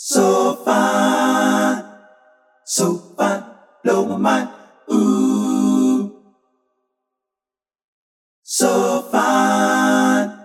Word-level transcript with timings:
So 0.00 0.54
fine, 0.64 1.82
so 2.64 2.98
fine, 3.16 3.42
blow 3.82 4.06
my 4.06 4.16
mind. 4.16 4.48
Ooh, 4.92 6.22
so 8.44 9.02
fine, 9.10 10.38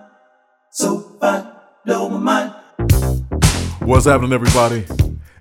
so 0.72 0.98
fine, 1.20 1.46
blow 1.86 2.08
my 2.08 2.18
mind. 2.18 2.54
What's 3.78 4.06
happening, 4.06 4.32
everybody? 4.32 4.86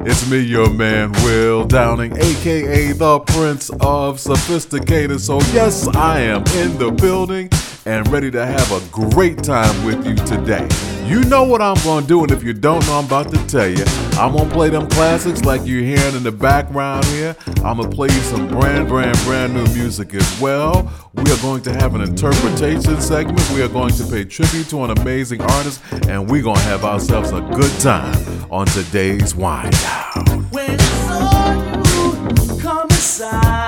It's 0.02 0.30
me, 0.30 0.42
your 0.42 0.70
man, 0.70 1.12
Will 1.24 1.66
Downing, 1.66 2.16
aka 2.16 2.92
the 2.92 3.20
Prince 3.22 3.72
of 3.80 4.20
Sophisticated. 4.20 5.22
So, 5.22 5.40
yes, 5.54 5.88
I 5.88 6.20
am 6.20 6.44
in 6.56 6.78
the 6.78 6.92
building 6.92 7.50
and 7.86 8.08
ready 8.12 8.32
to 8.32 8.46
have 8.46 8.72
a 8.72 8.82
great 8.92 9.44
time 9.44 9.86
with 9.86 10.06
you 10.06 10.16
today. 10.16 10.68
You 11.06 11.24
know 11.26 11.44
what 11.44 11.62
I'm 11.62 11.76
gonna 11.84 12.06
do, 12.06 12.24
and 12.24 12.32
if 12.32 12.44
you 12.44 12.54
don't 12.54 12.86
know, 12.88 12.94
I'm 12.94 13.06
about 13.06 13.30
to 13.34 13.48
tell 13.48 13.68
you. 13.68 13.84
I'm 14.18 14.36
gonna 14.36 14.50
play 14.50 14.70
them 14.70 14.90
classics 14.90 15.44
like 15.44 15.62
you're 15.66 15.84
hearing 15.84 16.16
in 16.16 16.24
the 16.24 16.32
background 16.32 17.04
here. 17.06 17.36
I'm 17.58 17.78
gonna 17.78 17.90
play 17.90 18.08
you 18.08 18.22
some 18.22 18.48
brand, 18.48 18.88
brand, 18.88 19.18
brand 19.26 19.54
new 19.54 19.66
music 19.74 20.14
as 20.14 20.40
well. 20.40 20.90
We 21.14 21.30
are 21.30 21.42
going 21.42 21.62
to 21.64 21.74
have 21.74 21.94
an 21.96 22.02
interpretation 22.02 23.02
segment. 23.02 23.50
We 23.52 23.62
are 23.62 23.68
going 23.68 23.94
to 23.96 24.06
pay 24.06 24.24
tribute 24.24 24.70
to 24.70 24.84
an 24.86 24.98
amazing 24.98 25.42
artist, 25.42 25.82
and 26.08 26.30
we're 26.30 26.44
gonna 26.44 26.60
have 26.62 26.86
ourselves 26.86 27.32
a 27.32 27.42
good 27.42 27.80
time 27.82 28.16
on 28.50 28.66
today's 28.68 29.36
Wind 29.36 29.74
Down. 29.74 30.26
When 30.52 30.80
saw 30.80 31.52
you 31.52 32.60
come 32.62 32.88
inside, 32.90 33.63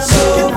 So 0.00 0.49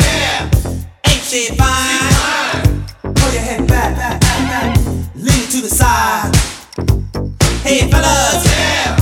yeah, 0.00 0.50
ain't 1.06 1.22
she 1.22 1.48
fine? 1.56 2.84
Hold 3.02 3.32
your 3.32 3.42
head 3.42 3.66
back, 3.68 3.96
back, 3.96 4.20
back, 4.20 4.40
back. 4.50 4.76
lean 5.14 5.46
to 5.54 5.60
the 5.62 5.68
side. 5.68 6.34
Hey 7.62 7.90
fellas, 7.90 8.44
yeah, 8.46 8.96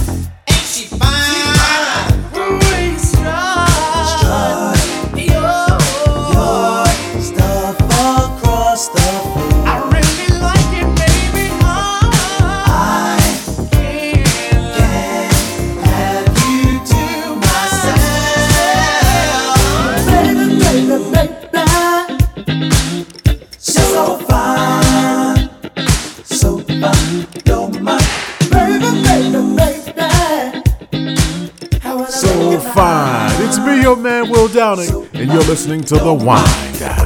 Downing, 34.58 35.08
and 35.14 35.30
you're 35.30 35.44
listening 35.44 35.82
to 35.82 35.94
The 35.94 36.12
Wind 36.12 36.80
Down. 36.80 36.97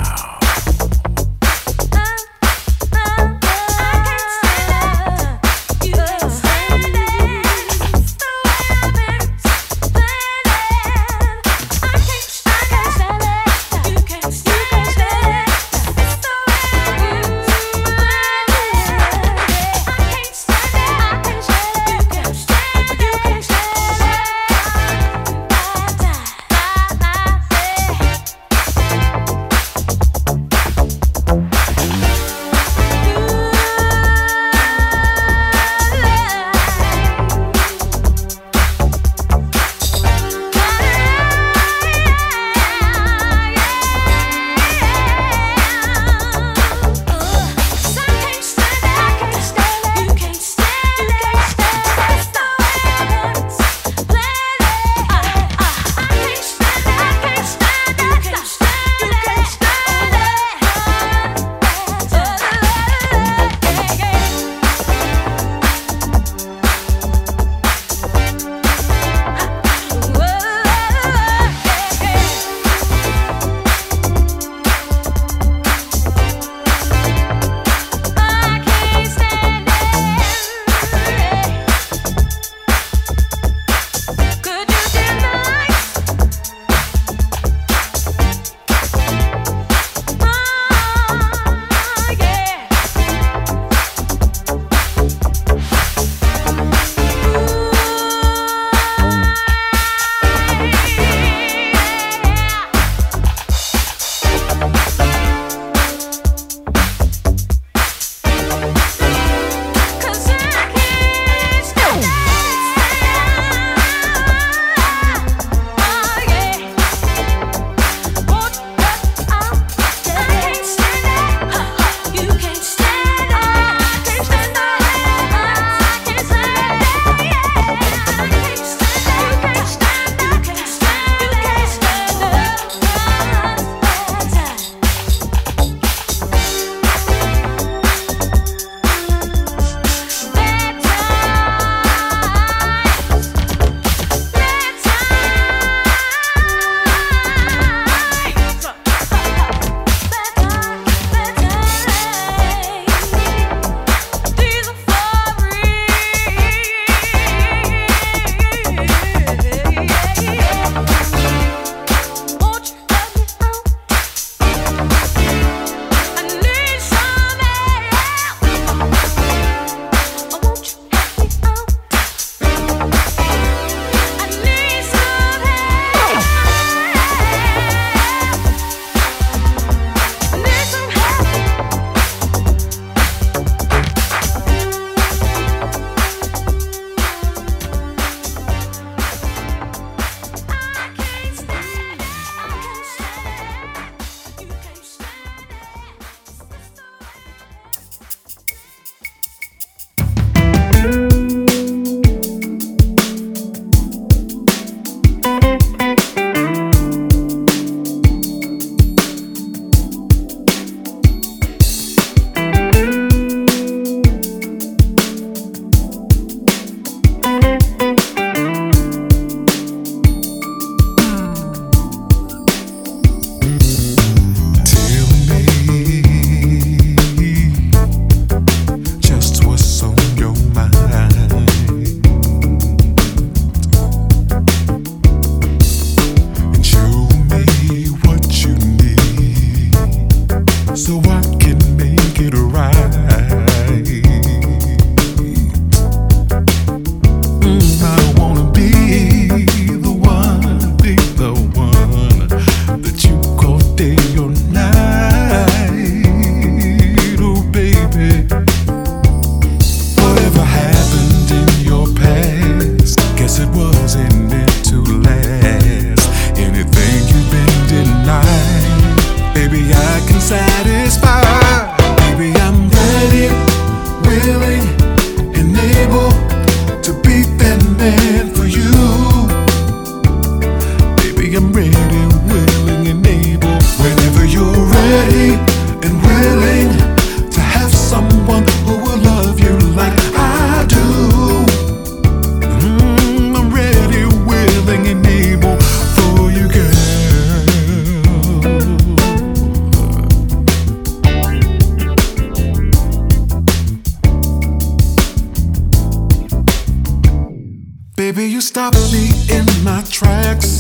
stops 308.62 308.92
me 308.92 309.08
in 309.36 309.44
my 309.64 309.82
tracks. 309.90 310.51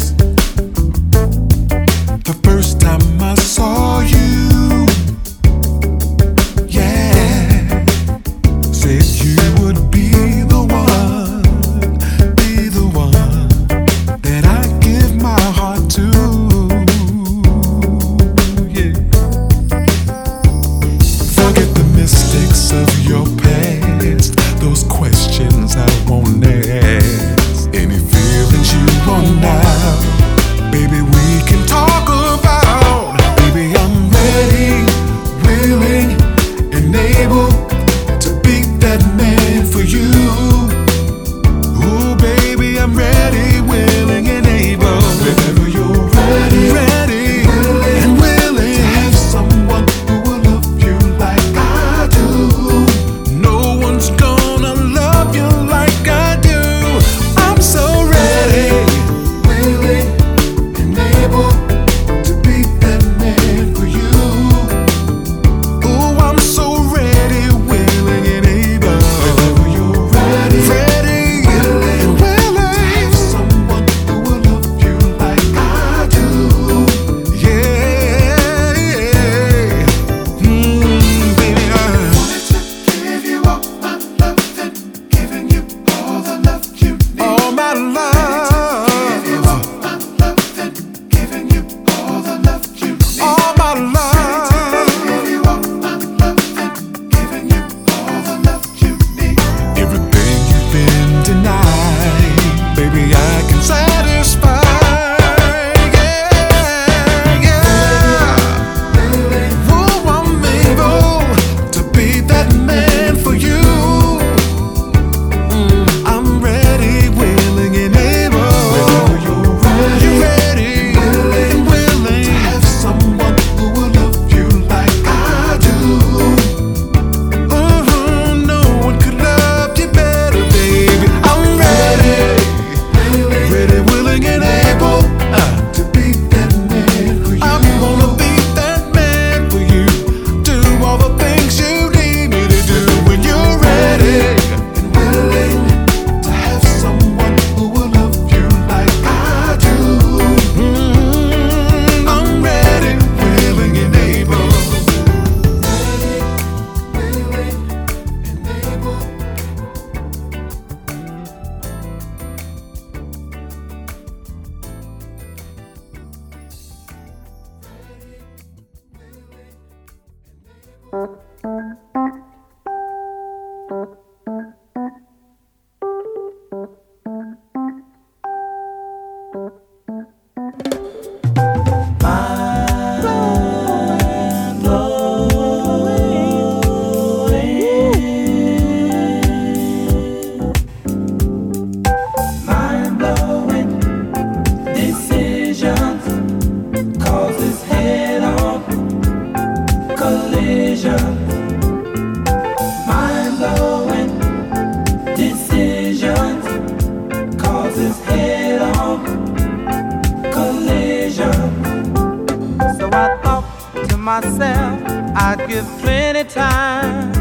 myself, 214.20 214.82
I'd 215.16 215.46
give 215.48 215.66
plenty 215.80 216.24
time 216.24 217.14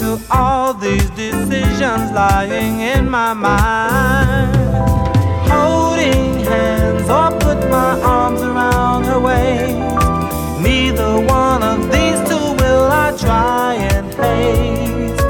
to 0.00 0.20
all 0.32 0.74
these 0.74 1.08
decisions 1.10 2.10
lying 2.10 2.80
in 2.80 3.08
my 3.08 3.32
mind. 3.32 4.56
Holding 5.54 6.40
hands 6.50 7.08
or 7.08 7.30
put 7.38 7.60
my 7.70 7.92
arms 8.00 8.40
around 8.40 9.04
her 9.04 9.20
waist. 9.20 9.78
Neither 10.60 11.20
one 11.40 11.62
of 11.62 11.78
these 11.94 12.20
two 12.28 12.46
will 12.60 12.88
I 13.04 13.08
try 13.16 13.74
and 13.94 14.06
haste. 14.22 15.22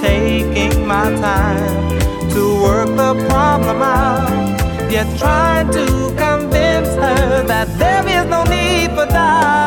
Taking 0.00 0.86
my 0.86 1.06
time 1.26 1.98
to 2.30 2.42
work 2.64 2.88
the 3.02 3.12
problem 3.28 3.82
out, 3.82 4.90
yet 4.90 5.06
trying 5.18 5.68
to 5.72 5.86
convince 6.16 6.90
her 7.04 7.44
that 7.52 7.68
there 7.78 8.04
is 8.16 8.24
no 8.30 8.42
need 8.44 8.88
for 8.96 9.06
that. 9.16 9.63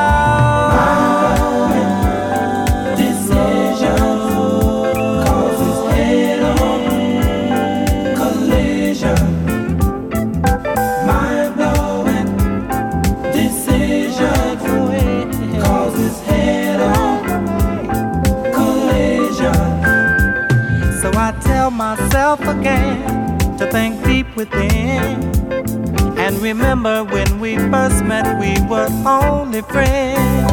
Remember 26.48 27.04
when 27.04 27.40
we 27.40 27.58
first 27.58 28.04
met, 28.06 28.40
we 28.40 28.54
were 28.70 28.88
only 29.06 29.62
friends. 29.62 30.52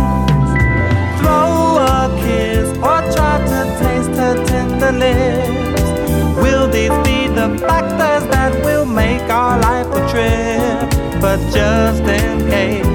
Throw 1.21 1.79
a 1.79 2.11
kiss 2.25 2.69
or 2.79 3.01
try 3.15 3.35
to 3.51 3.61
taste 3.81 4.15
her 4.21 4.35
tender 4.47 4.93
lips. 4.93 5.83
Will 6.43 6.67
these 6.69 6.97
be 7.09 7.29
the 7.29 7.49
factors 7.67 8.25
that 8.35 8.53
will 8.65 8.87
make 8.87 9.23
our 9.41 9.61
life 9.61 9.87
a 10.01 10.03
trip? 10.11 11.21
But 11.21 11.39
just 11.53 12.03
in 12.03 12.49
case 12.51 12.87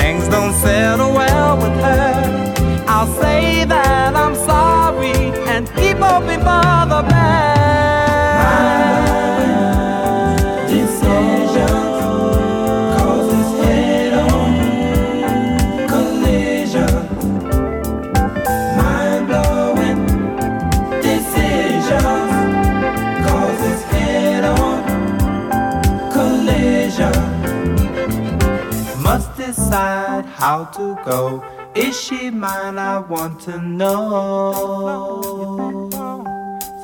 things 0.00 0.28
don't 0.28 0.54
settle 0.54 1.12
well 1.12 1.56
with 1.56 1.76
her, 1.86 2.84
I'll 2.86 3.12
say 3.20 3.64
that 3.64 4.14
I'm 4.14 4.34
sorry 4.34 5.18
and 5.52 5.66
keep 5.74 5.96
hoping 5.96 6.40
for 6.40 6.86
the 6.92 7.02
best. 7.08 7.25
How 30.66 30.72
to 30.72 30.96
go. 31.04 31.44
Is 31.74 32.00
she 32.00 32.30
mine? 32.30 32.78
I 32.78 32.98
want 32.98 33.40
to 33.42 33.60
know. 33.60 34.52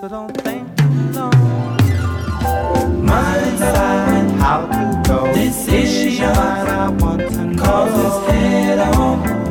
So 0.01 0.09
don't 0.09 0.37
think 0.43 0.77
too 0.77 1.13
long. 1.13 1.77
Decide 3.07 4.31
how 4.41 4.67
to 4.67 5.03
go. 5.09 5.33
This 5.33 5.69
is 5.69 5.91
she 5.91 6.21
mine? 6.21 6.35
I 6.35 6.89
want 6.91 7.29
to 7.33 7.45
know. 7.45 7.65
Causes 7.65 8.27
head-on 8.31 9.19
collision. 9.27 9.42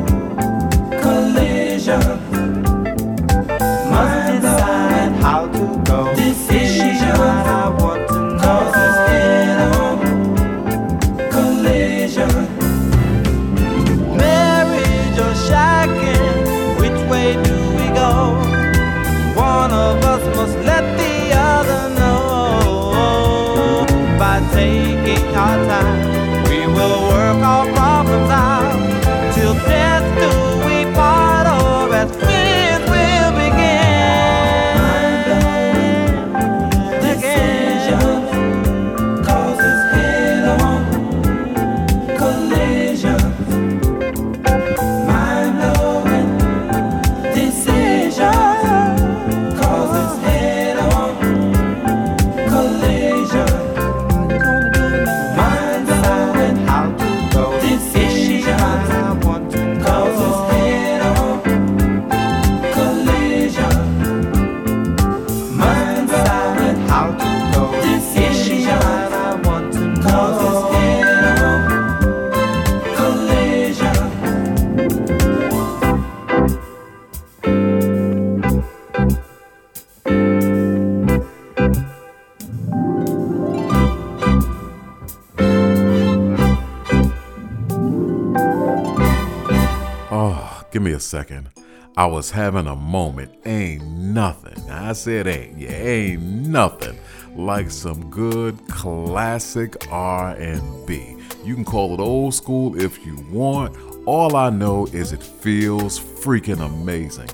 Second. 91.12 91.46
I 91.94 92.06
was 92.06 92.30
having 92.30 92.66
a 92.66 92.74
moment. 92.74 93.32
Ain't 93.44 93.86
nothing. 93.86 94.58
I 94.70 94.94
said 94.94 95.26
ain't. 95.26 95.58
Yeah, 95.58 95.72
ain't 95.72 96.22
nothing 96.22 96.98
like 97.36 97.70
some 97.70 98.08
good 98.08 98.56
classic 98.68 99.92
R&B. 99.92 101.18
You 101.44 101.54
can 101.54 101.66
call 101.66 101.92
it 101.92 102.00
old 102.00 102.32
school 102.32 102.80
if 102.80 103.04
you 103.04 103.16
want. 103.30 103.76
All 104.06 104.36
I 104.36 104.48
know 104.48 104.86
is 104.86 105.12
it 105.12 105.22
feels 105.22 106.00
freaking 106.00 106.64
amazing. 106.64 107.28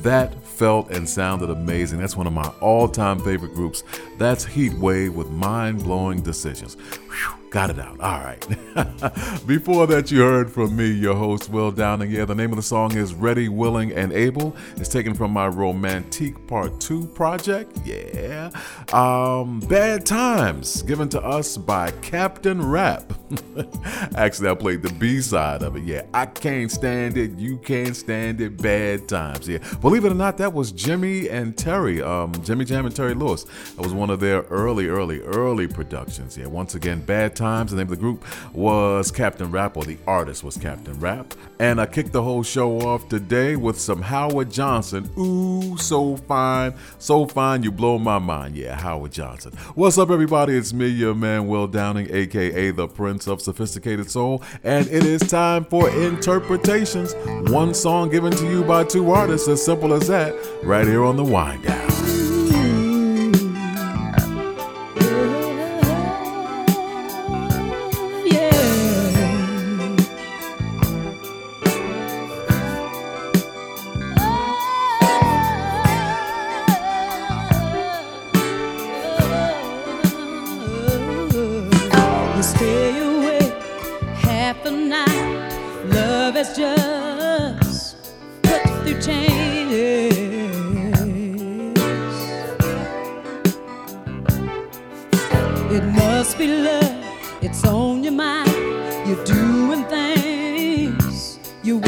That 0.00 0.42
felt 0.42 0.90
and 0.90 1.06
sounded 1.06 1.50
amazing. 1.50 1.98
That's 1.98 2.16
one 2.16 2.26
of 2.26 2.32
my 2.32 2.48
all-time 2.62 3.20
favorite 3.20 3.52
groups. 3.52 3.84
That's 4.16 4.42
Heatwave 4.42 5.10
with 5.10 5.28
mind-blowing 5.28 6.22
decisions. 6.22 6.76
Whew. 6.76 7.37
Got 7.50 7.70
it 7.70 7.78
out. 7.78 7.98
All 8.00 8.20
right. 8.20 8.46
Before 9.46 9.86
that, 9.86 10.10
you 10.10 10.20
heard 10.20 10.52
from 10.52 10.76
me, 10.76 10.90
your 10.90 11.14
host, 11.14 11.48
Will 11.48 11.70
Downing. 11.70 12.10
Yeah, 12.10 12.26
the 12.26 12.34
name 12.34 12.50
of 12.50 12.56
the 12.56 12.62
song 12.62 12.94
is 12.94 13.14
Ready, 13.14 13.48
Willing, 13.48 13.90
and 13.92 14.12
Able. 14.12 14.54
It's 14.76 14.90
taken 14.90 15.14
from 15.14 15.30
my 15.30 15.48
Romantique 15.48 16.46
Part 16.46 16.78
2 16.78 17.06
project. 17.06 17.78
Yeah. 17.86 18.50
Um, 18.92 19.60
Bad 19.60 20.04
Times, 20.04 20.82
given 20.82 21.08
to 21.08 21.22
us 21.22 21.56
by 21.56 21.90
Captain 22.02 22.60
Rapp. 22.60 23.14
Actually, 24.16 24.50
I 24.50 24.54
played 24.54 24.82
the 24.82 24.92
B 24.98 25.20
side 25.22 25.62
of 25.62 25.76
it. 25.76 25.84
Yeah, 25.84 26.02
I 26.12 26.26
can't 26.26 26.70
stand 26.70 27.16
it. 27.16 27.38
You 27.38 27.56
can't 27.58 27.96
stand 27.96 28.42
it. 28.42 28.60
Bad 28.60 29.08
Times. 29.08 29.48
Yeah. 29.48 29.58
Believe 29.80 30.04
it 30.04 30.12
or 30.12 30.16
not, 30.16 30.36
that 30.36 30.52
was 30.52 30.70
Jimmy 30.70 31.30
and 31.30 31.56
Terry, 31.56 32.02
um, 32.02 32.32
Jimmy 32.44 32.66
Jam 32.66 32.84
and 32.84 32.94
Terry 32.94 33.14
Lewis. 33.14 33.44
That 33.76 33.82
was 33.82 33.94
one 33.94 34.10
of 34.10 34.20
their 34.20 34.42
early, 34.42 34.88
early, 34.88 35.20
early 35.22 35.66
productions. 35.66 36.36
Yeah, 36.36 36.46
once 36.46 36.74
again, 36.74 37.00
Bad 37.00 37.37
Times. 37.38 37.70
The 37.70 37.76
name 37.76 37.84
of 37.84 37.90
the 37.90 37.96
group 37.96 38.24
was 38.52 39.10
Captain 39.10 39.50
Rapp, 39.50 39.76
or 39.76 39.84
the 39.84 39.96
artist 40.06 40.42
was 40.42 40.56
Captain 40.56 40.98
Rapp. 40.98 41.34
And 41.60 41.80
I 41.80 41.86
kicked 41.86 42.12
the 42.12 42.22
whole 42.22 42.42
show 42.42 42.80
off 42.80 43.08
today 43.08 43.56
with 43.56 43.78
some 43.78 44.02
Howard 44.02 44.50
Johnson. 44.50 45.08
Ooh, 45.16 45.76
so 45.78 46.16
fine, 46.16 46.74
so 46.98 47.26
fine, 47.26 47.62
you 47.62 47.70
blow 47.70 47.98
my 47.98 48.18
mind. 48.18 48.56
Yeah, 48.56 48.74
Howard 48.74 49.12
Johnson. 49.12 49.52
What's 49.74 49.98
up, 49.98 50.10
everybody? 50.10 50.56
It's 50.56 50.72
me, 50.72 50.88
your 50.88 51.14
man, 51.14 51.46
Will 51.46 51.68
Downing, 51.68 52.08
aka 52.10 52.70
the 52.72 52.88
Prince 52.88 53.28
of 53.28 53.40
Sophisticated 53.40 54.10
Soul, 54.10 54.42
and 54.64 54.86
it 54.88 55.04
is 55.04 55.20
time 55.22 55.64
for 55.64 55.88
interpretations. 55.90 57.14
One 57.50 57.72
song 57.72 58.10
given 58.10 58.32
to 58.32 58.50
you 58.50 58.64
by 58.64 58.84
two 58.84 59.10
artists, 59.10 59.46
as 59.48 59.64
simple 59.64 59.94
as 59.94 60.08
that, 60.08 60.34
right 60.64 60.86
here 60.86 61.04
on 61.04 61.16
the 61.16 61.24
Wind 61.24 61.62
Down. 61.62 62.17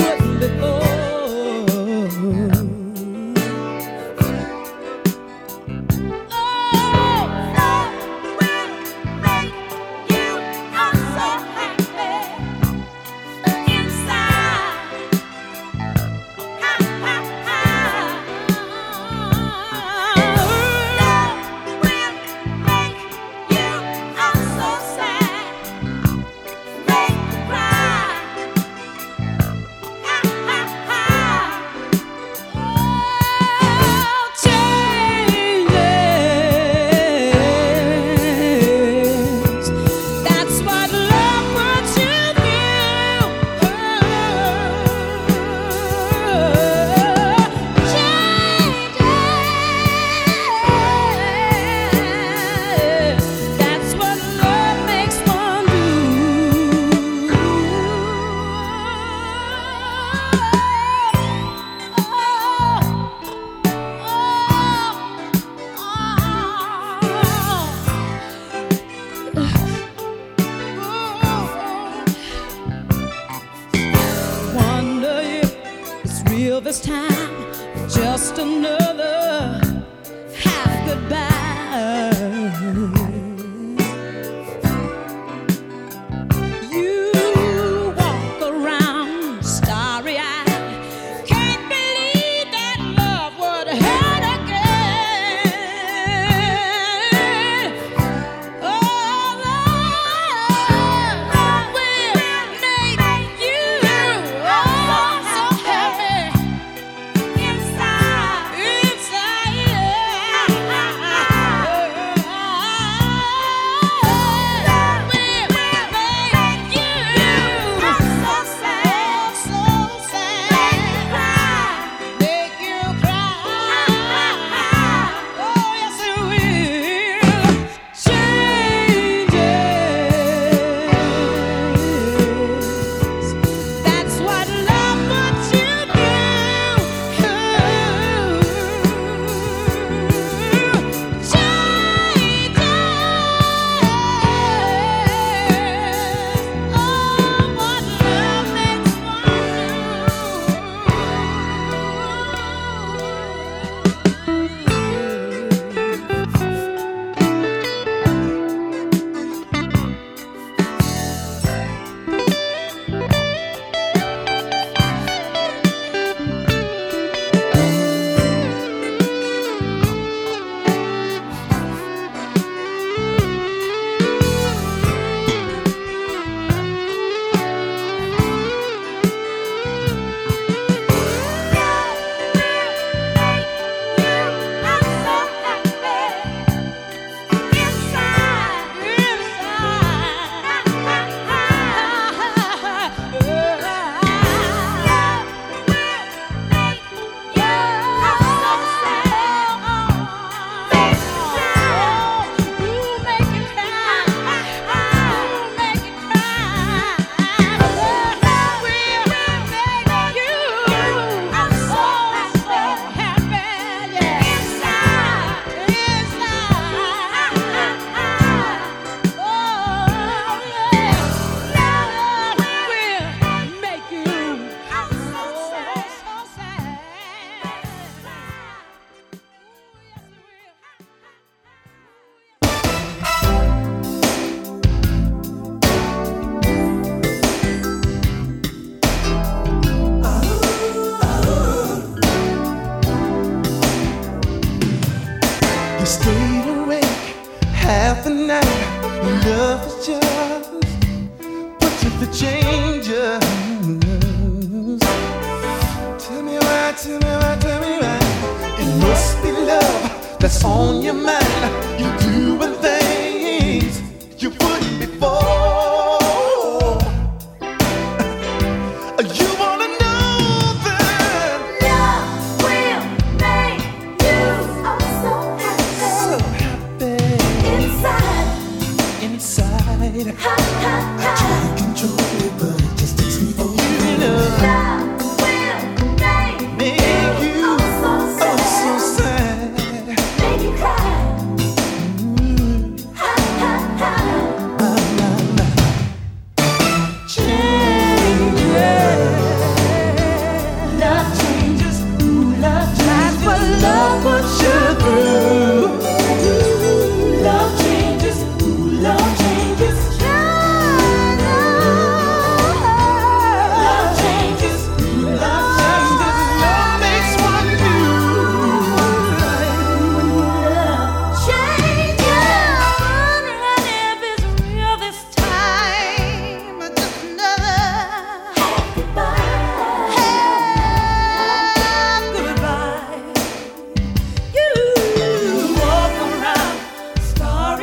Wouldn't 0.01 0.41
before. 0.41 0.81
Oh, 0.83 0.89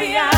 yeah. 0.08 0.37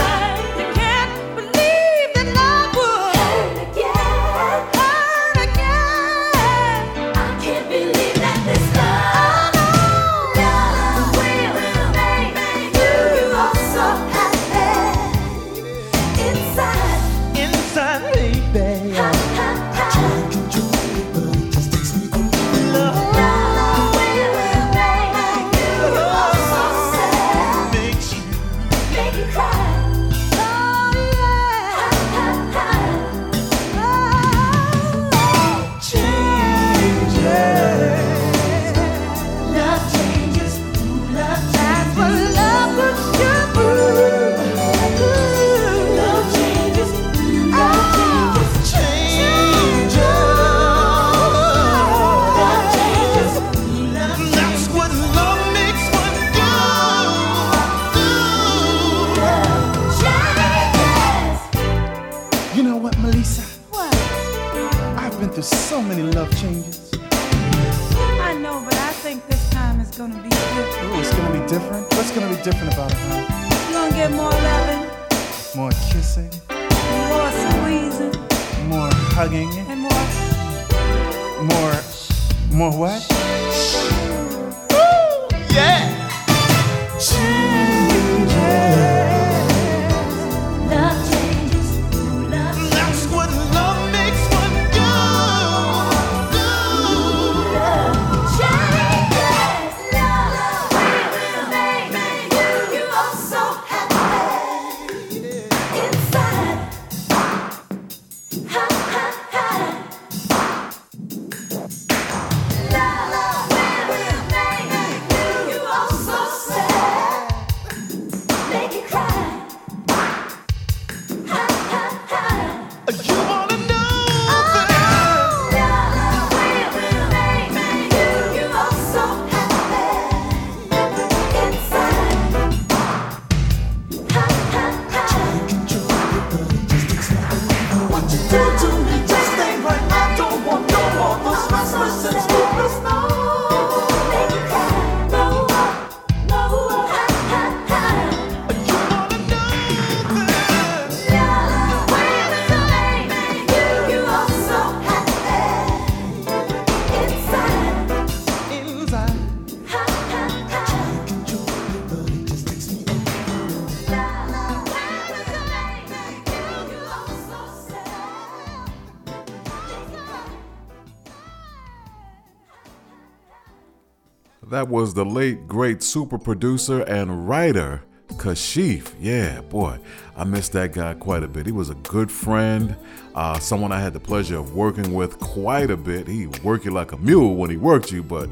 That 174.59 174.67
was 174.67 174.93
the 174.93 175.05
late, 175.05 175.47
great 175.47 175.81
super 175.81 176.17
producer 176.17 176.81
and 176.81 177.29
writer, 177.29 177.81
Kashif. 178.15 178.93
Yeah, 178.99 179.39
boy, 179.39 179.79
I 180.17 180.25
miss 180.25 180.49
that 180.49 180.73
guy 180.73 180.95
quite 180.95 181.23
a 181.23 181.29
bit. 181.29 181.45
He 181.45 181.53
was 181.53 181.69
a 181.69 181.75
good 181.75 182.11
friend, 182.11 182.75
uh, 183.15 183.39
someone 183.39 183.71
I 183.71 183.79
had 183.79 183.93
the 183.93 184.01
pleasure 184.01 184.37
of 184.37 184.55
working 184.55 184.93
with 184.93 185.17
quite 185.19 185.71
a 185.71 185.77
bit. 185.77 186.09
He 186.09 186.27
worked 186.43 186.65
you 186.65 186.71
like 186.71 186.91
a 186.91 186.97
mule 186.97 187.37
when 187.37 187.49
he 187.49 187.55
worked 187.55 187.93
you, 187.93 188.03
but 188.03 188.29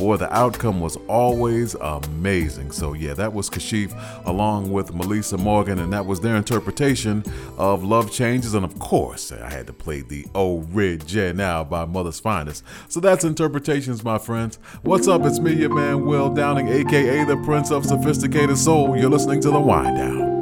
boy, 0.00 0.16
the 0.16 0.34
outcome 0.34 0.80
was 0.80 0.96
always 1.08 1.74
amazing. 1.74 2.72
So, 2.72 2.94
yeah, 2.94 3.12
that 3.14 3.34
was 3.34 3.50
Kashif 3.50 3.92
along 4.24 4.72
with 4.72 4.94
Melissa 4.94 5.36
Morgan, 5.36 5.78
and 5.78 5.92
that 5.92 6.06
was 6.06 6.20
their 6.20 6.36
interpretation 6.36 7.22
of 7.58 7.84
Love 7.84 8.10
Changes. 8.10 8.54
And 8.54 8.64
of 8.64 8.78
course, 8.78 9.30
I 9.30 9.50
had 9.50 9.66
to 9.66 9.74
play 9.74 10.00
the 10.00 10.24
original 10.34 11.64
by 11.64 11.84
Mother's 11.84 12.18
Finest. 12.18 12.64
So, 12.88 12.98
that's 12.98 13.24
interpretations, 13.24 14.02
my 14.02 14.16
friends. 14.16 14.58
What's 14.80 15.06
up? 15.06 15.22
It's 15.26 15.38
me, 15.38 15.52
your 15.52 15.68
man, 15.68 16.06
Will 16.06 16.32
Downing, 16.32 16.68
aka 16.68 17.24
the 17.24 17.36
Prince 17.44 17.70
of 17.70 17.84
Sophisticated 17.84 18.56
Soul. 18.56 18.96
You're 18.96 19.10
listening 19.10 19.42
to 19.42 19.50
The 19.50 19.60
Wind 19.60 19.98
Down. 19.98 20.40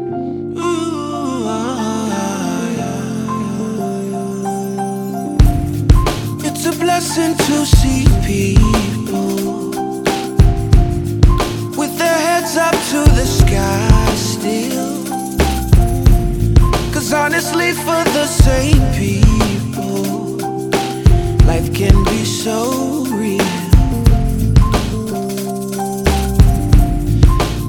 It's 6.45 6.65
a 6.65 6.79
blessing 6.79 7.37
to 7.37 7.67
see 7.67 8.07
people 8.25 8.98
up 12.59 12.75
to 12.91 13.05
the 13.15 13.25
sky 13.25 14.15
still. 14.17 15.05
Cause 16.93 17.13
honestly, 17.13 17.73
for 17.73 18.03
the 18.17 18.27
same 18.27 18.83
people, 18.95 20.39
life 21.47 21.73
can 21.73 22.05
be 22.05 22.25
so 22.25 23.05
real. 23.11 23.41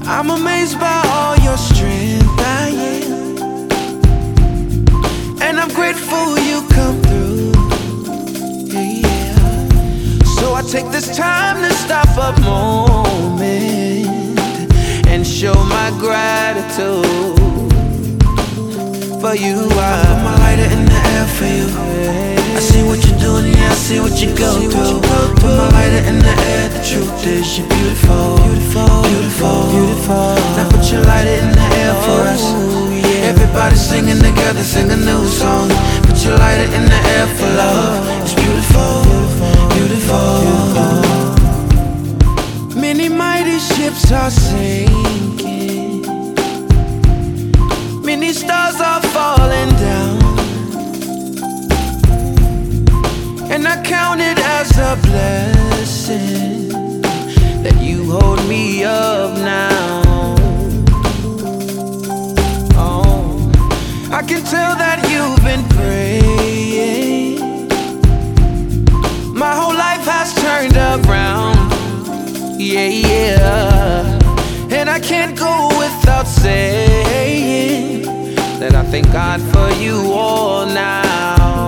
I'm 0.08 0.30
amazed 0.32 0.80
by 0.80 1.02
all 1.14 1.36
your 1.38 1.58
strength, 1.58 2.40
I 2.40 2.70
am. 2.96 3.38
And 5.42 5.60
I'm 5.60 5.70
grateful 5.70 6.40
you 6.40 6.68
come 6.70 7.02
through. 7.04 7.52
Yeah, 8.74 9.06
yeah. 9.06 10.24
So 10.38 10.56
I 10.56 10.64
take 10.64 10.90
this 10.92 11.16
time 11.16 11.62
to 11.62 11.72
stop 11.76 12.10
moment 12.42 13.29
and 13.29 13.29
show 15.40 15.56
my 15.72 15.90
gratitude 15.98 17.08
for 19.24 19.36
you. 19.40 19.56
I 19.72 20.04
put 20.04 20.20
my 20.28 20.36
lighter 20.44 20.68
in 20.68 20.84
the 20.84 21.00
air 21.16 21.26
for 21.32 21.48
you. 21.48 21.68
I 22.58 22.60
see 22.60 22.84
what 22.84 23.00
you're 23.08 23.20
doing, 23.24 23.48
yeah, 23.56 23.72
I 23.72 23.76
see 23.76 24.02
what 24.02 24.20
you 24.20 24.36
go 24.36 24.52
through. 24.60 25.00
Put 25.40 25.56
my 25.56 25.70
lighter 25.72 26.04
in 26.12 26.20
the 26.20 26.36
air. 26.52 26.68
The 26.76 26.84
truth 26.84 27.26
is 27.26 27.58
you're 27.58 27.70
beautiful, 27.70 28.36
beautiful, 28.36 28.92
beautiful, 29.08 29.60
beautiful. 29.72 30.36
Now 30.60 30.68
put 30.76 30.92
your 30.92 31.04
lighter 31.08 31.32
in 31.32 31.52
the 31.56 31.68
air 31.88 31.94
for 32.04 32.20
us. 32.36 32.44
Everybody 33.24 33.78
singing 33.78 34.20
together, 34.20 34.64
sing 34.64 34.92
a 34.92 34.98
new 34.98 35.24
song. 35.26 35.70
Put 36.04 36.20
your 36.20 36.36
lighter 36.36 36.68
in 36.76 36.84
the 36.84 37.00
air 37.16 37.28
for 37.40 37.48
love. 37.56 38.19
Ships 43.80 44.12
are 44.12 44.30
sinking. 44.30 46.02
Many 48.04 48.34
stars 48.34 48.82
are 48.82 49.02
falling 49.16 49.72
down. 49.88 50.20
And 53.54 53.66
I 53.66 53.82
count 53.84 54.20
it 54.20 54.38
as 54.58 54.70
a 54.90 54.98
blessing 55.08 56.70
that 57.64 57.78
you 57.82 58.12
hold 58.12 58.42
me 58.50 58.84
up 58.84 59.38
now. 59.38 60.36
Oh, 62.76 63.50
I 64.12 64.22
can 64.30 64.44
tell 64.44 64.74
that 64.84 65.00
you've 65.12 65.42
been 65.50 65.64
praying. 65.78 67.40
My 69.34 69.54
whole 69.56 69.78
life 69.88 70.06
has 70.14 70.34
turned 70.44 70.76
around. 70.76 71.59
Yeah, 72.70 72.86
yeah. 72.86 74.06
And 74.70 74.92
I 74.92 75.00
can't 75.00 75.36
go 75.36 75.70
without 75.80 76.28
saying 76.28 78.04
that 78.60 78.76
I 78.76 78.84
thank 78.92 79.12
God 79.12 79.42
for 79.42 79.74
you 79.82 80.14
all 80.14 80.68
now. 80.68 81.66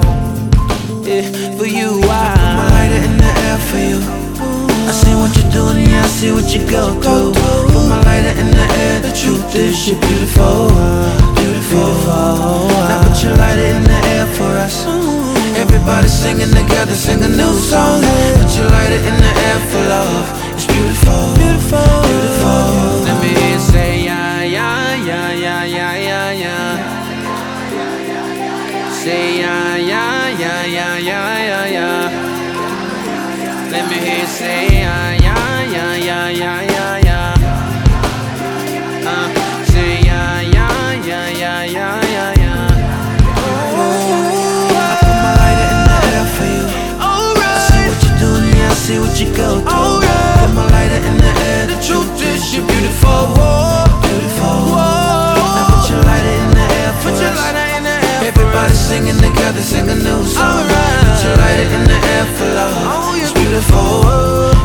Yeah, 1.02 1.26
for 1.58 1.66
you, 1.66 2.06
I 2.06 2.38
put 2.38 2.54
my 2.54 2.70
lighter 2.78 3.02
in 3.02 3.18
the 3.18 3.32
air 3.50 3.58
for 3.58 3.82
you. 3.82 3.98
I 4.86 4.94
see 4.94 5.16
what 5.18 5.34
you're 5.34 5.50
doing, 5.50 5.90
yeah, 5.90 6.06
I 6.06 6.08
see 6.08 6.32
what 6.38 6.54
you 6.54 6.70
go 6.70 6.94
through. 7.02 7.34
Put 7.34 7.90
my 7.90 7.98
lighter 8.06 8.38
in 8.38 8.52
the 8.54 8.68
air. 8.86 9.02
The 9.02 9.10
truth 9.18 9.56
is, 9.56 9.90
you're 9.90 10.00
beautiful, 10.06 10.70
beautiful. 11.34 11.98
Now 12.86 13.02
put 13.10 13.24
your 13.24 13.36
lighter 13.42 13.74
in 13.74 13.84
the 13.90 14.00
air 14.14 14.28
for 14.38 14.54
us. 14.54 14.86
Everybody 15.58 16.08
singing 16.08 16.54
together, 16.54 16.94
sing 16.94 17.22
a 17.24 17.28
new 17.28 17.54
song. 17.58 18.02
Put 18.38 18.54
your 18.56 18.70
to 59.62 59.68
sing 59.68 59.90
a 59.90 59.96
new 59.96 60.24
song. 60.26 60.68
Right. 60.68 61.18
So 61.22 61.30
light 61.36 61.60
it 61.60 61.72
in 61.72 61.84
the 61.84 62.00
air 62.14 62.26
for 62.36 62.46
love. 62.46 62.74
Oh, 62.78 63.22
it's 63.22 63.32
beautiful. 63.32 64.61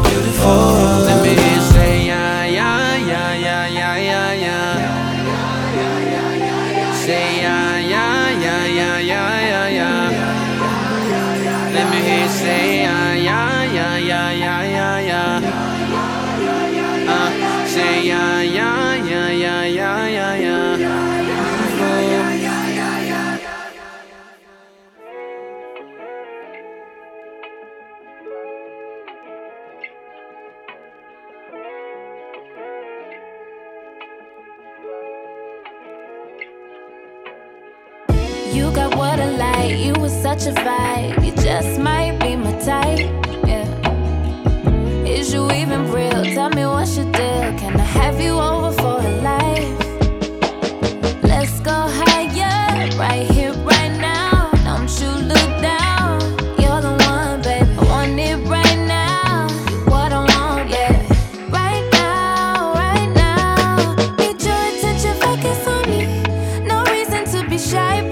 be 67.56 67.62
shy. 67.62 68.05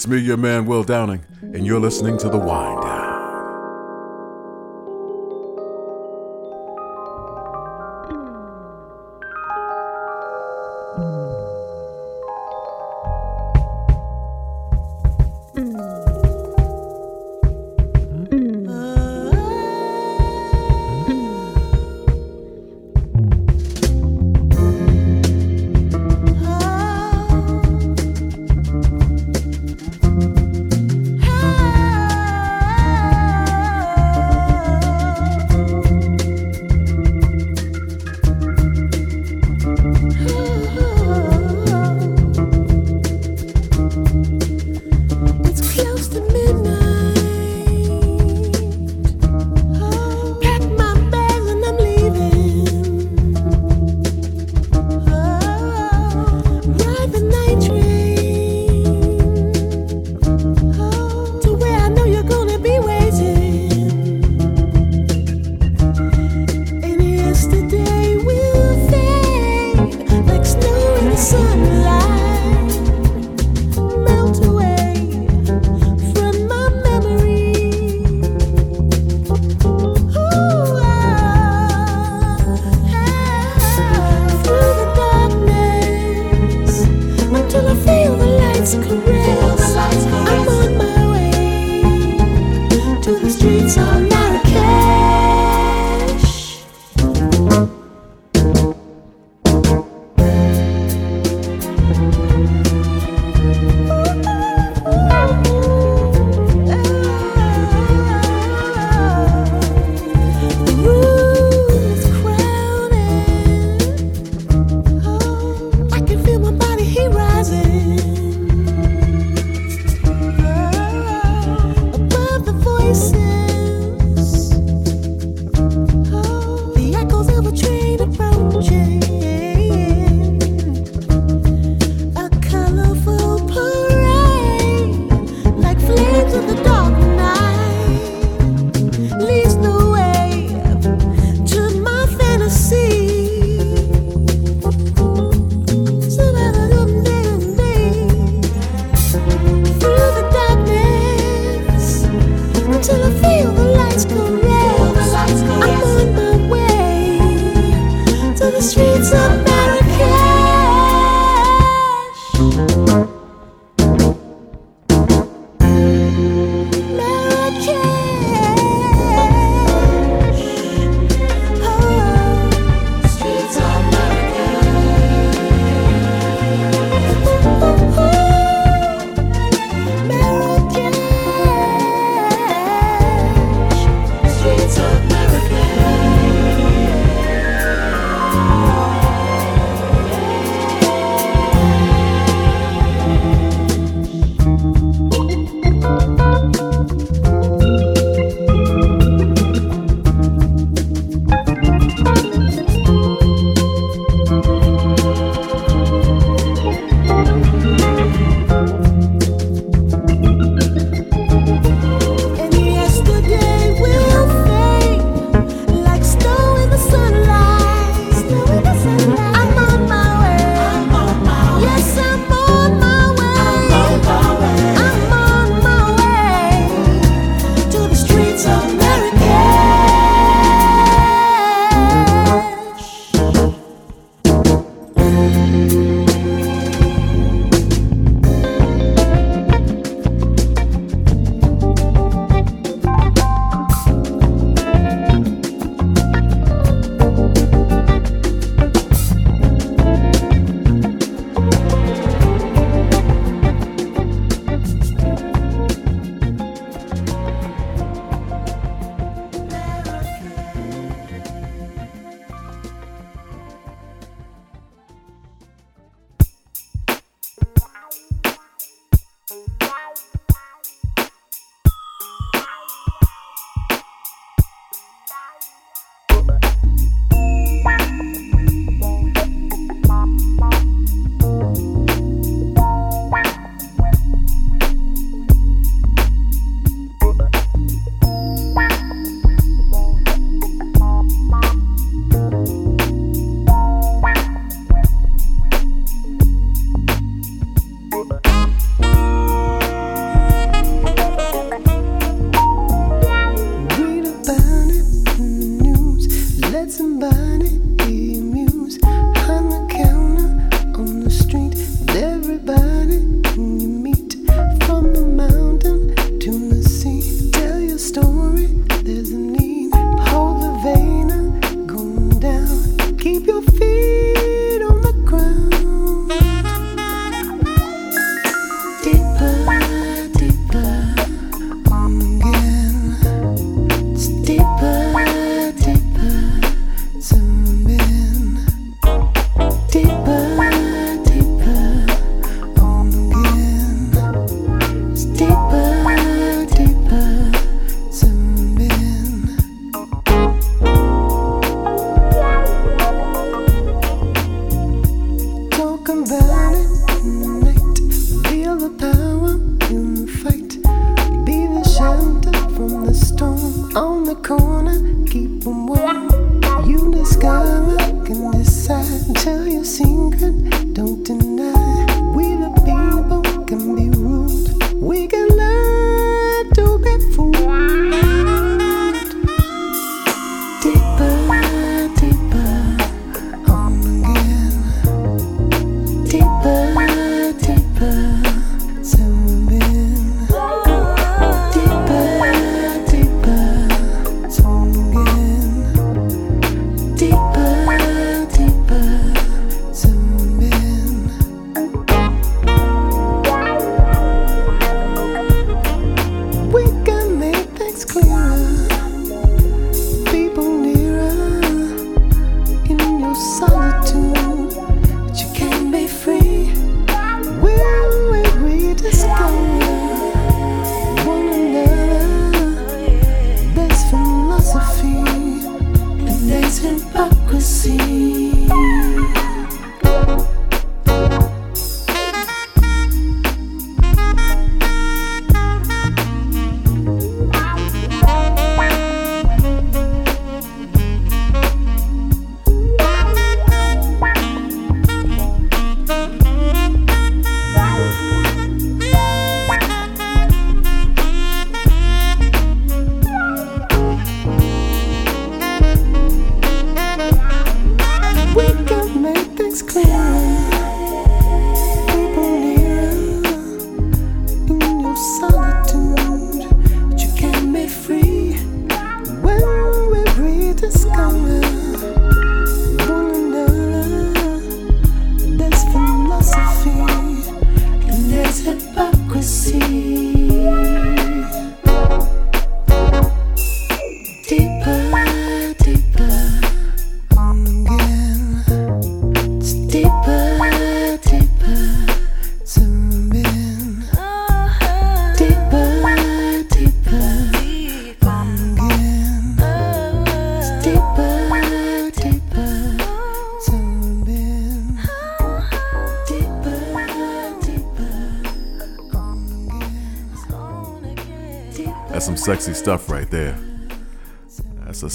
It's 0.00 0.06
me, 0.06 0.16
your 0.16 0.38
man, 0.38 0.64
Will 0.64 0.82
Downing, 0.82 1.26
and 1.42 1.66
you're 1.66 1.78
listening 1.78 2.16
to 2.20 2.30
The 2.30 2.38
Wine. 2.38 2.79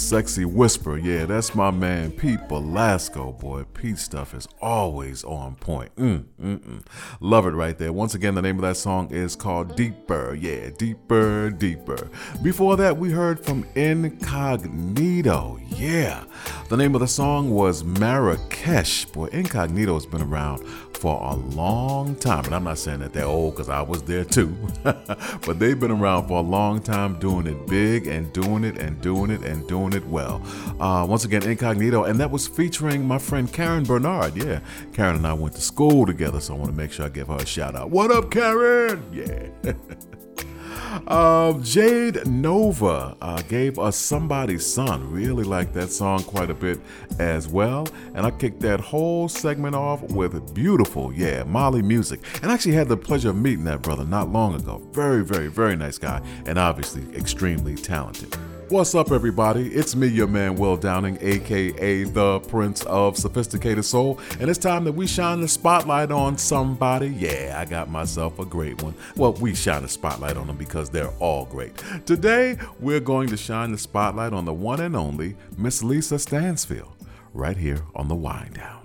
Sexy 0.06 0.44
whisper. 0.44 0.96
Yeah, 0.96 1.24
that's 1.24 1.54
my 1.54 1.72
man 1.72 2.12
Pete 2.12 2.48
Belasco, 2.48 3.32
boy. 3.32 3.64
Pete 3.74 3.98
stuff 3.98 4.34
is 4.34 4.46
always 4.62 5.24
on 5.24 5.56
point. 5.56 5.94
Mm, 5.96 6.24
mm, 6.40 6.58
mm. 6.58 6.86
Love 7.20 7.46
it 7.46 7.50
right 7.50 7.76
there. 7.76 7.92
Once 7.92 8.14
again, 8.14 8.36
the 8.36 8.42
name 8.42 8.56
of 8.56 8.62
that 8.62 8.76
song 8.76 9.10
is 9.10 9.34
called 9.34 9.74
Deeper. 9.74 10.34
Yeah, 10.34 10.70
Deeper, 10.78 11.50
Deeper. 11.50 12.08
Before 12.40 12.76
that, 12.76 12.96
we 12.96 13.10
heard 13.10 13.44
from 13.44 13.66
Incognito. 13.74 15.58
Yeah. 15.70 16.24
The 16.68 16.76
name 16.76 16.94
of 16.94 17.00
the 17.00 17.08
song 17.08 17.50
was 17.50 17.82
Marrakesh. 17.82 19.06
Boy, 19.06 19.26
Incognito's 19.26 20.06
been 20.06 20.22
around 20.22 20.64
for 20.96 21.22
a 21.22 21.34
long 21.34 22.16
time. 22.16 22.44
And 22.46 22.54
I'm 22.54 22.64
not 22.64 22.78
saying 22.78 23.00
that 23.00 23.12
they're 23.12 23.24
old 23.24 23.54
because 23.54 23.68
I 23.68 23.82
was 23.82 24.02
there 24.02 24.24
too. 24.24 24.56
but 24.82 25.58
they've 25.58 25.78
been 25.78 25.90
around 25.90 26.28
for 26.28 26.38
a 26.38 26.42
long 26.42 26.80
time 26.80 27.18
doing 27.18 27.46
it 27.46 27.66
big 27.66 28.06
and 28.06 28.32
doing 28.32 28.64
it 28.64 28.78
and 28.78 29.00
doing 29.00 29.30
it 29.30 29.42
and 29.42 29.66
doing 29.68 29.92
it 29.92 30.06
well. 30.06 30.42
Uh, 30.80 31.06
once 31.06 31.24
again, 31.24 31.42
Incognito. 31.42 32.04
And 32.04 32.18
that 32.20 32.30
was 32.30 32.48
featuring 32.48 33.06
my 33.06 33.18
friend 33.18 33.52
Karen 33.52 33.84
Bernod. 33.84 34.36
Yeah, 34.36 34.60
Karen 34.92 35.16
and 35.16 35.26
I 35.26 35.32
went 35.32 35.54
to 35.54 35.60
school 35.60 36.06
together. 36.06 36.40
So 36.40 36.54
I 36.54 36.58
want 36.58 36.70
to 36.70 36.76
make 36.76 36.92
sure 36.92 37.06
I 37.06 37.08
give 37.08 37.28
her 37.28 37.36
a 37.36 37.46
shout 37.46 37.76
out. 37.76 37.90
What 37.90 38.10
up, 38.10 38.30
Karen? 38.30 39.02
Yeah. 39.12 39.72
Um, 41.06 41.62
Jade 41.62 42.26
Novah 42.26 43.16
uh, 43.20 43.42
gave 43.42 43.78
us 43.78 43.96
Somebody's 43.96 44.66
Son. 44.66 45.10
Really 45.10 45.44
like 45.44 45.72
that 45.74 45.90
song 45.90 46.22
quite 46.22 46.50
a 46.50 46.54
bit 46.54 46.80
as 47.18 47.48
well. 47.48 47.86
And 48.14 48.26
I 48.26 48.30
kicked 48.30 48.60
that 48.60 48.80
whole 48.80 49.28
segment 49.28 49.74
off 49.74 50.02
with 50.02 50.54
beautiful, 50.54 51.12
yeah, 51.12 51.44
Mali 51.44 51.82
Music. 51.82 52.20
And 52.42 52.50
I 52.50 52.54
actually 52.54 52.74
had 52.74 52.88
the 52.88 52.96
pleasure 52.96 53.30
of 53.30 53.36
meeting 53.36 53.64
that 53.64 53.82
brother 53.82 54.04
not 54.04 54.30
long 54.30 54.54
ago. 54.54 54.82
Very, 54.92 55.24
very, 55.24 55.48
very 55.48 55.76
nice 55.76 55.98
guy. 55.98 56.20
And 56.46 56.58
obviously 56.58 57.02
extremely 57.16 57.74
talented. 57.74 58.36
What's 58.68 58.96
up, 58.96 59.12
everybody? 59.12 59.68
It's 59.68 59.94
me, 59.94 60.08
your 60.08 60.26
man, 60.26 60.56
Will 60.56 60.76
Downing, 60.76 61.18
aka 61.20 62.02
the 62.02 62.40
Prince 62.40 62.82
of 62.86 63.16
Sophisticated 63.16 63.84
Soul, 63.84 64.18
and 64.40 64.50
it's 64.50 64.58
time 64.58 64.82
that 64.84 64.92
we 64.92 65.06
shine 65.06 65.40
the 65.40 65.46
spotlight 65.46 66.10
on 66.10 66.36
somebody. 66.36 67.06
Yeah, 67.10 67.54
I 67.60 67.64
got 67.64 67.88
myself 67.88 68.40
a 68.40 68.44
great 68.44 68.82
one. 68.82 68.94
Well, 69.14 69.34
we 69.34 69.54
shine 69.54 69.82
the 69.82 69.88
spotlight 69.88 70.36
on 70.36 70.48
them 70.48 70.56
because 70.56 70.90
they're 70.90 71.12
all 71.20 71.44
great. 71.44 71.76
Today, 72.06 72.58
we're 72.80 72.98
going 72.98 73.28
to 73.28 73.36
shine 73.36 73.70
the 73.70 73.78
spotlight 73.78 74.32
on 74.32 74.44
the 74.44 74.52
one 74.52 74.80
and 74.80 74.96
only 74.96 75.36
Miss 75.56 75.84
Lisa 75.84 76.18
Stansfield, 76.18 76.92
right 77.34 77.56
here 77.56 77.82
on 77.94 78.08
the 78.08 78.16
Wind 78.16 78.54
Down. 78.54 78.84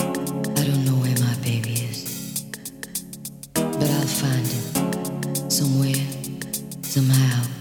I 0.00 0.12
don't 0.12 0.84
know 0.84 0.96
where 0.96 1.18
my 1.18 1.34
baby 1.42 1.72
is, 1.72 2.44
but 3.54 3.88
I'll 3.88 4.06
find 4.06 4.46
him 4.46 5.50
somewhere, 5.50 5.94
somehow. 6.82 7.53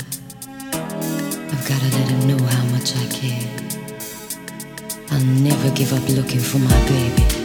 Gotta 1.65 1.85
let 1.85 2.09
him 2.09 2.27
know 2.27 2.43
how 2.45 2.63
much 2.65 2.93
I 2.97 3.05
care. 3.07 3.49
I'll 5.11 5.23
never 5.23 5.69
give 5.71 5.93
up 5.93 6.07
looking 6.09 6.41
for 6.41 6.59
my 6.59 6.87
baby. 6.87 7.42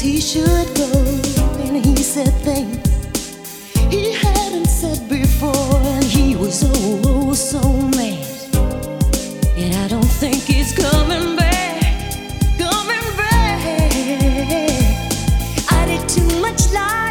He 0.00 0.20
should 0.20 0.74
go, 0.76 0.90
and 1.64 1.84
he 1.84 1.96
said 1.96 2.32
things 2.42 2.90
he 3.90 4.12
hadn't 4.12 4.66
said 4.66 5.08
before, 5.08 5.76
and 5.82 6.04
he 6.04 6.36
was 6.36 6.62
oh, 6.64 7.02
oh 7.06 7.34
so 7.34 7.60
mad. 7.98 8.24
And 9.56 9.74
I 9.74 9.88
don't 9.88 10.04
think 10.04 10.36
he's 10.44 10.72
coming 10.72 11.36
back, 11.36 12.14
coming 12.56 13.16
back. 13.16 13.62
I 15.70 15.86
did 15.86 16.08
too 16.08 16.40
much 16.40 16.72
lying, 16.72 17.09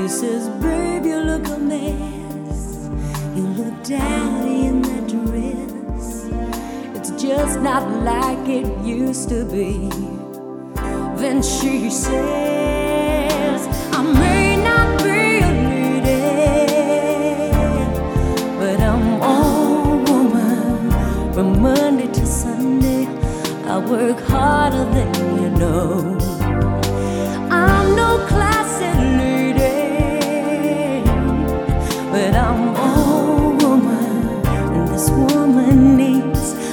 He 0.00 0.08
says, 0.08 0.48
Babe, 0.62 1.04
you 1.04 1.18
look 1.18 1.46
a 1.48 1.58
mess. 1.58 2.88
You 3.36 3.42
look 3.58 3.74
dirty 3.84 4.66
in 4.70 4.80
that 4.80 5.06
dress. 5.08 6.24
It's 6.96 7.10
just 7.22 7.60
not 7.60 7.86
like 8.02 8.48
it 8.48 8.66
used 8.82 9.28
to 9.28 9.44
be. 9.44 9.90
Then 11.20 11.42
she 11.42 11.90
says, 11.90 13.60
I 13.92 14.02
may 14.02 14.56
not 14.56 15.02
be 15.02 15.40
a 15.44 15.52
lady, 15.68 16.32
but 18.58 18.80
I'm 18.80 19.20
all 19.22 19.98
woman 19.98 21.32
from 21.34 21.60
Monday 21.60 22.10
to 22.10 22.24
Sunday. 22.26 23.06
I 23.66 23.76
work 23.76 24.18
harder 24.20 24.86
than 24.94 25.42
you 25.42 25.50
know. 25.50 26.16
I'm 27.50 27.94
no 27.94 28.24
classy 28.28 28.59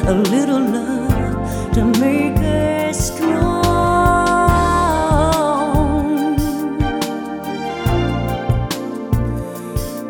a 0.08 0.14
little 0.14 0.62
love 0.62 1.74
to 1.74 1.84
make 2.00 2.38
her 2.38 2.94
strong. 2.94 3.58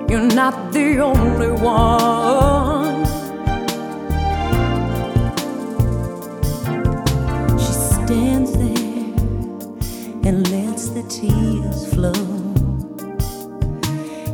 You're 0.07 0.31
not 0.35 0.71
the 0.71 0.99
only 0.99 1.51
one. 1.51 3.05
She 7.57 7.73
stands 7.73 8.51
there 8.53 9.15
and 10.27 10.47
lets 10.51 10.89
the 10.89 11.01
tears 11.09 11.91
flow. 11.91 12.13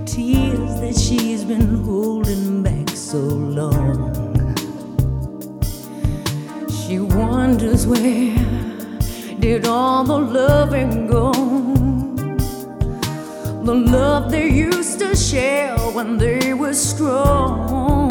Tears 0.06 0.82
that 0.82 0.96
she's 1.00 1.46
been 1.46 1.84
holding 1.86 2.13
did 9.54 9.68
all 9.68 10.04
the 10.04 10.18
loving 10.18 11.06
go? 11.06 11.32
The 13.64 13.76
love 13.76 14.32
they 14.32 14.50
used 14.50 14.98
to 14.98 15.16
share 15.16 15.78
when 15.96 16.18
they 16.18 16.56
were 16.56 16.74
strong. 16.74 18.10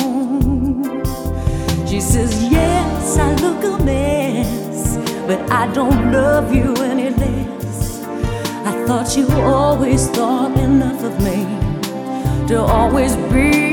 She 1.85 2.01
says, 2.01 2.31
Yes, 2.45 3.19
I 3.19 3.35
look 3.45 3.61
a 3.65 3.85
mess, 3.85 4.97
but 5.27 5.41
I 5.51 5.67
don't 5.73 6.13
love 6.13 6.55
you 6.55 6.77
any 6.77 7.11
less. 7.11 8.05
I 8.71 8.73
thought 8.87 9.17
you 9.17 9.27
always 9.41 10.09
thought 10.11 10.57
enough 10.57 11.03
of 11.03 11.15
me 11.27 11.39
to 12.47 12.61
always 12.61 13.17
be 13.33 13.72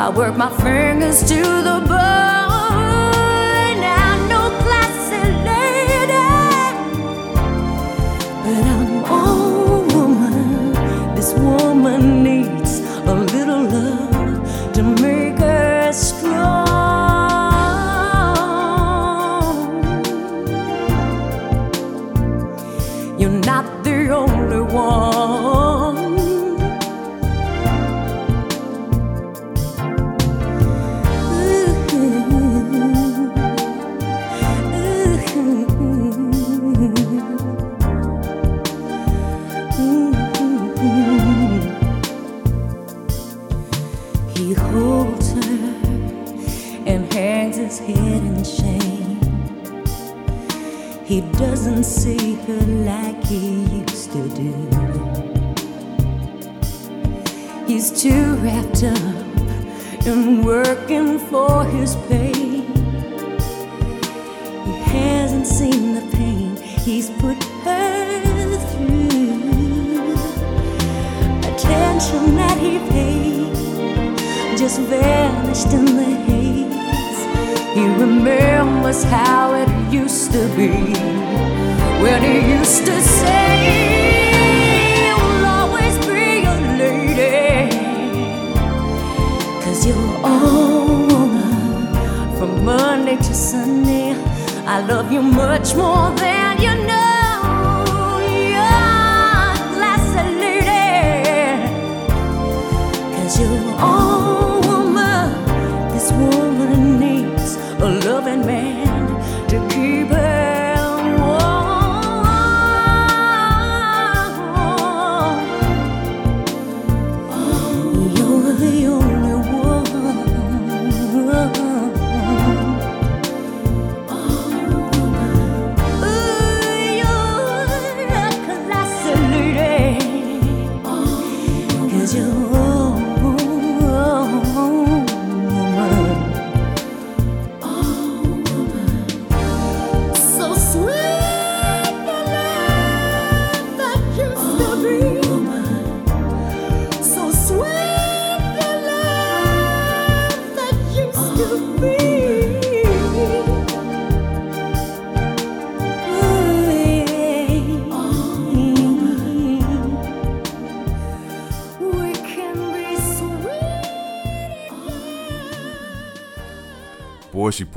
I 0.00 0.08
work 0.08 0.34
my 0.34 0.48
fingers 0.62 1.20
to 1.24 1.42
the 1.62 1.89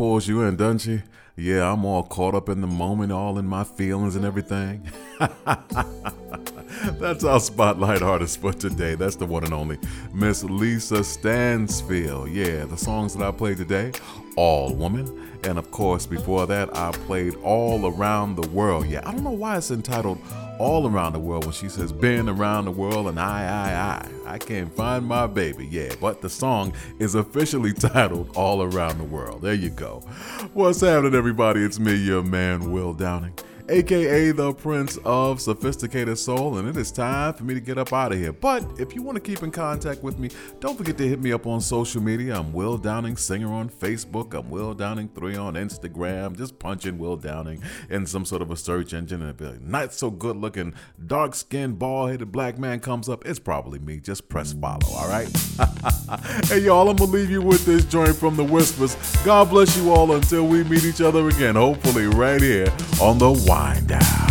pulls 0.04 0.28
you 0.28 0.42
in, 0.42 0.58
doesn't 0.58 0.80
she? 0.80 1.02
Yeah, 1.38 1.72
I'm 1.72 1.86
all 1.86 2.04
caught 2.04 2.36
up 2.36 2.50
in 2.50 2.60
the 2.60 2.68
moment, 2.68 3.14
all 3.14 3.40
in 3.40 3.46
my 3.46 3.64
feelings 3.64 4.18
and 4.18 4.26
everything. 4.26 4.86
That's 7.00 7.24
our 7.24 7.40
spotlight 7.40 8.02
artist 8.02 8.42
for 8.42 8.52
today. 8.52 8.96
That's 8.96 9.16
the 9.16 9.26
one 9.26 9.46
and 9.46 9.54
only 9.54 9.80
Miss 10.14 10.44
Lisa 10.44 11.06
Stansfield. 11.06 12.30
Yeah, 12.32 12.66
the 12.66 12.76
songs 12.76 13.16
that 13.16 13.26
I 13.26 13.32
played 13.32 13.56
today, 13.56 13.94
All 14.36 14.76
Woman. 14.76 15.30
And 15.46 15.58
of 15.58 15.72
course, 15.72 16.06
before 16.06 16.48
that, 16.48 16.76
I 16.76 16.92
played 16.92 17.36
All 17.36 17.88
Around 17.88 18.36
the 18.36 18.50
World. 18.50 18.88
Yeah, 18.88 19.04
I 19.06 19.14
don't 19.14 19.24
know 19.24 19.32
why 19.32 19.56
it's 19.56 19.72
entitled 19.72 20.20
All 20.60 20.88
Around 20.88 21.14
the 21.14 21.20
World 21.20 21.46
when 21.46 21.54
she 21.54 21.68
says 21.70 21.92
been 21.92 22.30
around 22.30 22.66
the 22.66 22.72
world 22.72 23.08
and 23.08 23.20
I, 23.20 23.44
I, 23.44 24.30
I. 24.30 24.34
I 24.34 24.38
can't 24.38 24.74
find 24.74 25.06
my 25.06 25.28
baby. 25.28 25.68
Yeah, 25.68 25.94
but 26.00 26.22
the 26.22 26.30
song 26.30 26.74
is 27.00 27.16
officially 27.16 27.74
titled 27.74 28.36
All 28.36 28.64
Around 28.64 28.98
the 29.00 29.04
World. 29.04 29.42
There 29.42 29.54
you 29.54 29.70
go. 29.70 30.00
What's 30.54 30.82
happening, 30.82 31.16
everybody? 31.16 31.64
It's 31.64 31.80
me, 31.80 31.96
your 31.96 32.24
man, 32.24 32.72
Will 32.72 32.94
Downing 32.94 33.34
aka 33.70 34.32
the 34.32 34.54
Prince 34.54 34.98
of 35.06 35.42
Sophisticated 35.42 36.18
Soul, 36.18 36.58
and 36.58 36.68
it 36.68 36.76
is 36.78 36.92
time 36.92 37.34
for 37.34 37.44
me 37.44 37.54
to 37.54 37.60
get 37.60 37.78
up 37.78 37.94
out 37.94 38.12
of 38.12 38.18
here. 38.18 38.34
But 38.34 38.64
if 38.80 38.96
you 38.96 39.02
want 39.02 39.16
to 39.16 39.22
keep 39.22 39.44
in 39.44 39.52
contact 39.52 40.04
with 40.04 40.20
me, 40.20 40.30
don't 40.60 40.78
forget 40.78 40.98
to 40.98 41.08
hit 41.08 41.22
me 41.22 41.32
up 41.32 41.48
on 41.48 41.62
social 41.62 42.02
media. 42.02 42.38
I'm 42.38 42.52
Will 42.54 42.78
Downing 42.78 43.18
Singer 43.18 43.52
on 43.52 43.70
Facebook. 43.70 44.34
I'm 44.34 44.50
Will 44.50 44.74
Downing 44.74 45.10
3 45.10 45.36
on 45.36 45.54
Instagram. 45.54 46.38
Just 46.38 46.60
punch 46.60 46.86
in 46.86 46.98
Will 46.98 47.16
Downing 47.16 47.64
in 47.90 48.06
some 48.06 48.26
sort 48.26 48.42
of 48.42 48.52
a 48.52 48.58
search 48.58 48.94
engine, 48.94 49.22
and 49.22 49.30
if 49.30 49.42
a 49.42 49.60
not 49.62 49.94
so 49.94 50.10
good 50.10 50.36
looking, 50.36 50.74
dark 51.06 51.36
skinned, 51.36 51.80
bald 51.80 52.12
headed 52.12 52.32
black 52.32 52.58
man 52.58 52.80
comes 52.80 53.08
up, 53.08 53.26
it's 53.26 53.40
probably 53.40 53.80
me. 53.80 54.00
Just 54.00 54.30
press 54.30 54.54
follow, 54.54 54.80
all 54.96 55.08
right? 55.08 55.28
hey, 56.46 56.60
y'all, 56.60 56.90
I'm 56.90 56.96
going 56.96 57.12
to 57.12 57.18
leave 57.18 57.30
you 57.30 57.42
with 57.42 57.66
this 57.66 57.86
joint 57.86 58.16
from 58.16 58.36
the 58.36 58.44
Whispers. 58.44 58.96
God 59.24 59.50
bless 59.50 59.78
you 59.78 59.92
all 59.92 60.12
until 60.14 60.48
we 60.48 60.64
meet 60.64 60.84
each 60.84 61.02
other 61.02 61.28
again, 61.30 61.56
hopefully 61.56 62.08
right 62.08 62.42
here 62.42 62.68
on 63.02 63.18
the 63.18 63.32
wind 63.54 63.88
down. 63.88 64.23